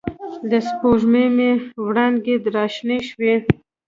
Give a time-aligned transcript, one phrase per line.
[0.49, 1.49] د سپوږ مۍ
[1.85, 3.33] وړانګې را شنې شوې